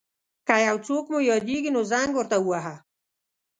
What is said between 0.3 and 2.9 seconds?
که یو څوک مو یاديږي نو زنګ ورته وواهه.